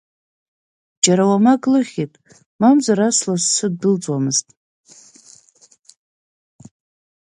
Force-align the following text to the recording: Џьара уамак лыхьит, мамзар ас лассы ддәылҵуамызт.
Џьара 1.03 1.23
уамак 1.29 1.63
лыхьит, 1.71 2.13
мамзар 2.59 2.99
ас 3.07 3.17
лассы 3.27 3.67
ддәылҵуамызт. 3.71 4.47